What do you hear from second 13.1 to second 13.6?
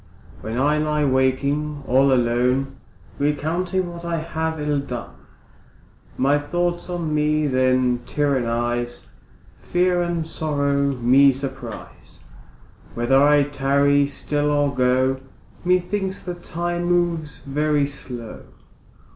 I